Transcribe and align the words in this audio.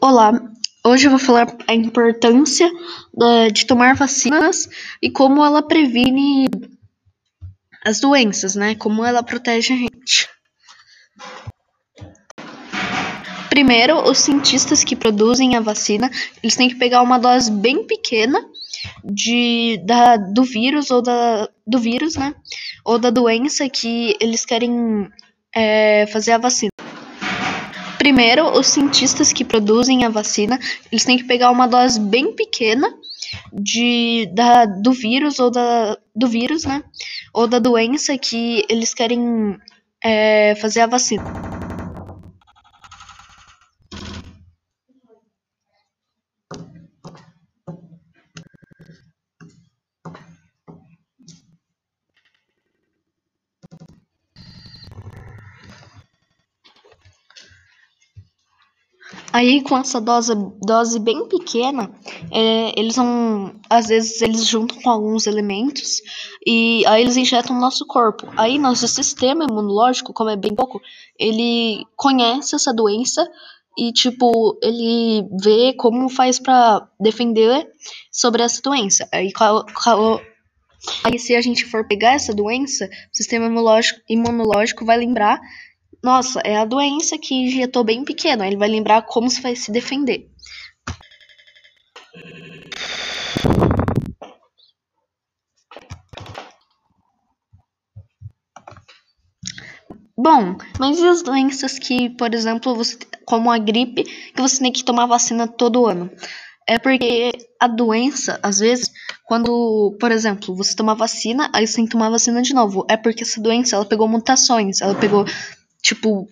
Olá, 0.00 0.32
hoje 0.86 1.08
eu 1.08 1.10
vou 1.10 1.18
falar 1.18 1.56
a 1.66 1.74
importância 1.74 2.70
de 3.52 3.66
tomar 3.66 3.96
vacinas 3.96 4.68
e 5.02 5.10
como 5.10 5.44
ela 5.44 5.60
previne 5.60 6.46
as 7.84 7.98
doenças, 7.98 8.54
né? 8.54 8.76
Como 8.76 9.04
ela 9.04 9.24
protege 9.24 9.74
a 9.74 9.76
gente. 9.76 10.28
Primeiro, 13.50 14.08
os 14.08 14.18
cientistas 14.18 14.84
que 14.84 14.94
produzem 14.94 15.56
a 15.56 15.60
vacina, 15.60 16.08
eles 16.44 16.54
têm 16.54 16.68
que 16.68 16.76
pegar 16.76 17.02
uma 17.02 17.18
dose 17.18 17.50
bem 17.50 17.84
pequena 17.84 18.38
de, 19.04 19.82
da, 19.84 20.16
do 20.16 20.44
vírus 20.44 20.92
ou 20.92 21.02
da, 21.02 21.48
do 21.66 21.80
vírus, 21.80 22.14
né? 22.14 22.32
Ou 22.84 23.00
da 23.00 23.10
doença 23.10 23.68
que 23.68 24.16
eles 24.20 24.46
querem 24.46 25.08
é, 25.52 26.06
fazer 26.06 26.32
a 26.32 26.38
vacina. 26.38 26.70
Primeiro, 27.98 28.56
os 28.58 28.68
cientistas 28.68 29.32
que 29.32 29.44
produzem 29.44 30.04
a 30.04 30.08
vacina, 30.08 30.58
eles 30.90 31.04
têm 31.04 31.18
que 31.18 31.24
pegar 31.24 31.50
uma 31.50 31.66
dose 31.66 31.98
bem 31.98 32.32
pequena 32.32 32.88
de, 33.52 34.30
da, 34.32 34.64
do 34.64 34.92
vírus 34.92 35.38
ou 35.38 35.50
da, 35.50 35.98
do 36.14 36.28
vírus, 36.28 36.64
né? 36.64 36.82
Ou 37.34 37.46
da 37.46 37.58
doença 37.58 38.16
que 38.16 38.64
eles 38.68 38.94
querem 38.94 39.58
é, 40.02 40.54
fazer 40.54 40.80
a 40.80 40.86
vacina. 40.86 41.57
Aí 59.38 59.62
com 59.62 59.78
essa 59.78 60.00
dose, 60.00 60.34
dose 60.60 60.98
bem 60.98 61.28
pequena, 61.28 61.92
é, 62.32 62.72
eles 62.76 62.96
vão. 62.96 63.54
Às 63.70 63.86
vezes 63.86 64.20
eles 64.20 64.44
juntam 64.44 64.82
com 64.82 64.90
alguns 64.90 65.28
elementos 65.28 66.02
e 66.44 66.84
aí 66.88 67.02
eles 67.02 67.16
injetam 67.16 67.54
no 67.54 67.60
nosso 67.60 67.86
corpo. 67.86 68.26
Aí 68.36 68.58
nosso 68.58 68.88
sistema 68.88 69.44
imunológico, 69.44 70.12
como 70.12 70.28
é 70.28 70.36
bem 70.36 70.52
pouco, 70.56 70.80
ele 71.16 71.86
conhece 71.94 72.56
essa 72.56 72.74
doença 72.74 73.24
e 73.78 73.92
tipo, 73.92 74.58
ele 74.60 75.24
vê 75.40 75.72
como 75.74 76.08
faz 76.08 76.40
para 76.40 76.88
defender 76.98 77.64
sobre 78.10 78.42
essa 78.42 78.60
doença. 78.60 79.08
Aí, 79.14 79.32
qual, 79.32 79.64
qual, 79.66 80.20
aí 81.04 81.16
se 81.16 81.36
a 81.36 81.40
gente 81.40 81.64
for 81.64 81.86
pegar 81.86 82.14
essa 82.14 82.34
doença, 82.34 82.86
o 82.86 83.16
sistema 83.16 83.46
imunológico, 83.46 84.00
imunológico 84.08 84.84
vai 84.84 84.96
lembrar 84.96 85.38
nossa, 86.02 86.40
é 86.44 86.56
a 86.56 86.64
doença 86.64 87.18
que 87.18 87.34
injetou 87.34 87.84
bem 87.84 88.04
pequeno. 88.04 88.44
Ele 88.44 88.56
vai 88.56 88.68
lembrar 88.68 89.02
como 89.02 89.28
se 89.28 89.40
vai 89.40 89.56
se 89.56 89.70
defender. 89.72 90.28
Bom, 100.20 100.56
mas 100.80 100.98
e 100.98 101.06
as 101.06 101.22
doenças 101.22 101.78
que, 101.78 102.10
por 102.10 102.34
exemplo, 102.34 102.74
você, 102.74 102.98
como 103.24 103.50
a 103.52 103.58
gripe, 103.58 104.02
que 104.02 104.42
você 104.42 104.58
tem 104.58 104.72
que 104.72 104.84
tomar 104.84 105.06
vacina 105.06 105.46
todo 105.46 105.86
ano? 105.86 106.10
É 106.68 106.78
porque 106.78 107.30
a 107.60 107.68
doença, 107.68 108.38
às 108.42 108.58
vezes, 108.58 108.90
quando, 109.26 109.96
por 110.00 110.10
exemplo, 110.10 110.54
você 110.56 110.74
toma 110.74 110.94
vacina, 110.94 111.48
aí 111.54 111.66
você 111.66 111.76
tem 111.76 111.84
que 111.84 111.92
tomar 111.92 112.10
vacina 112.10 112.42
de 112.42 112.52
novo. 112.52 112.84
É 112.90 112.96
porque 112.96 113.22
essa 113.22 113.40
doença, 113.40 113.76
ela 113.76 113.86
pegou 113.86 114.08
mutações, 114.08 114.80
ela 114.80 114.94
pegou 114.94 115.24
Tipo, 115.88 116.28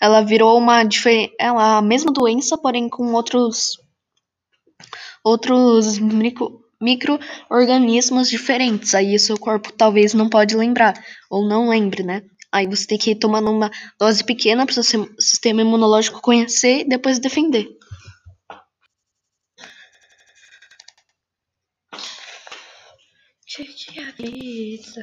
ela 0.00 0.20
virou 0.20 0.56
uma 0.56 0.84
diferente. 0.84 1.34
Ela 1.36 1.78
a 1.78 1.82
mesma 1.82 2.12
doença, 2.12 2.56
porém 2.56 2.88
com 2.88 3.12
outros. 3.12 3.76
Outros 5.24 5.98
micro, 5.98 6.60
micro-organismos 6.80 8.30
diferentes. 8.30 8.94
Aí 8.94 9.18
seu 9.18 9.36
corpo 9.36 9.72
talvez 9.72 10.14
não 10.14 10.28
pode 10.28 10.56
lembrar. 10.56 10.94
Ou 11.28 11.44
não 11.44 11.68
lembre, 11.68 12.04
né? 12.04 12.22
Aí 12.52 12.68
você 12.68 12.86
tem 12.86 12.98
que 12.98 13.16
tomando 13.16 13.50
uma 13.50 13.68
dose 13.98 14.22
pequena 14.22 14.64
para 14.64 14.80
o 14.80 14.84
seu 14.84 15.08
sistema 15.18 15.60
imunológico 15.60 16.20
conhecer 16.20 16.82
e 16.82 16.88
depois 16.88 17.18
defender. 17.18 17.66
Cheia 23.44 24.12
vida. 24.12 25.02